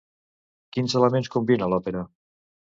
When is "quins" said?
0.77-0.95